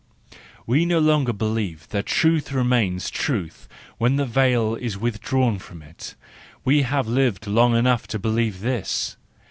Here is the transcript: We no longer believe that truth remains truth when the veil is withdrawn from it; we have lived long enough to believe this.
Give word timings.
We 0.65 0.83
no 0.83 0.97
longer 0.97 1.31
believe 1.31 1.87
that 1.89 2.07
truth 2.07 2.51
remains 2.51 3.07
truth 3.11 3.67
when 3.99 4.15
the 4.15 4.25
veil 4.25 4.73
is 4.73 4.97
withdrawn 4.97 5.59
from 5.59 5.83
it; 5.83 6.15
we 6.65 6.81
have 6.81 7.07
lived 7.07 7.45
long 7.45 7.75
enough 7.75 8.07
to 8.07 8.17
believe 8.17 8.61
this. 8.61 9.15